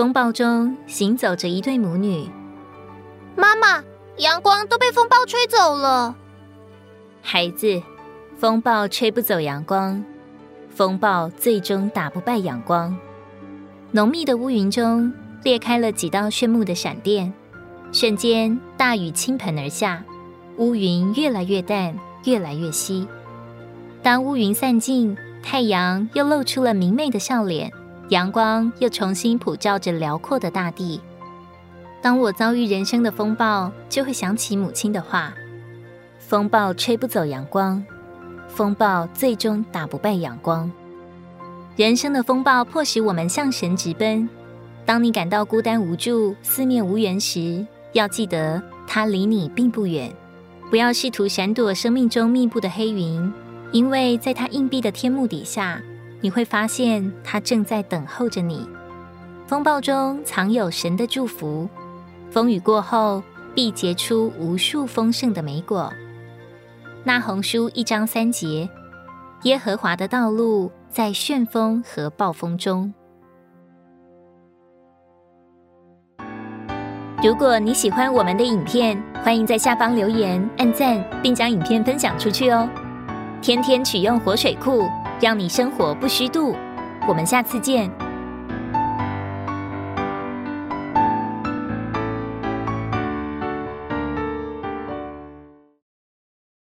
[0.00, 2.26] 风暴中行走着一对母女。
[3.36, 3.84] 妈妈，
[4.16, 6.16] 阳光都被风暴吹走了。
[7.20, 7.82] 孩子，
[8.38, 10.02] 风暴吹不走阳光，
[10.70, 12.96] 风暴最终打不败阳光。
[13.90, 15.12] 浓密的乌云中
[15.42, 17.30] 裂开了几道炫目的闪电，
[17.92, 20.02] 瞬间大雨倾盆而下，
[20.56, 21.94] 乌云越来越淡，
[22.24, 23.06] 越来越稀。
[24.02, 27.70] 当乌云散尽，太阳又露出了明媚的笑脸，
[28.10, 31.00] 阳光又重新普照着辽阔的大地。
[32.02, 35.32] 当我遭遇人生的风暴，就会想起母亲的话：
[36.18, 37.84] 风暴吹不走阳光，
[38.48, 40.70] 风暴最终打不败阳光。
[41.76, 44.28] 人生的风暴迫使我们向神直奔。
[44.84, 50.12] 当你感到孤单无助、四面无援时，要记得他离你并不远。
[50.68, 53.32] 不要试图闪躲生命中密布的黑云，
[53.70, 55.80] 因为在他硬币的天幕底下，
[56.20, 58.68] 你会发现他正在等候着你。
[59.46, 61.68] 风暴中藏有神的祝福，
[62.30, 63.22] 风雨过后
[63.54, 65.92] 必结出无数丰盛的美果。
[67.04, 68.68] 那红书一章三节：
[69.42, 70.70] 耶和华的道路。
[70.92, 72.92] 在旋风和暴风中。
[77.22, 82.68] 如果你喜欢我们的影片，欢迎在下方留言、按赞，并将影片分享出去哦。
[83.40, 84.88] 天天取用活水库，
[85.20, 86.56] 让你生活不虚度。
[87.06, 88.09] 我们下次见。